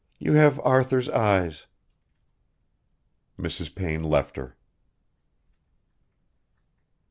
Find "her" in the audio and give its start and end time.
4.35-4.55